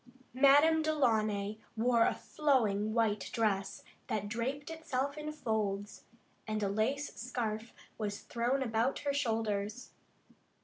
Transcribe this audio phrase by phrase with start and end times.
[0.33, 6.05] Madame Delaunay wore a flowing white dress that draped itself in folds,
[6.47, 9.91] and a lace scarf was thrown about her shoulders.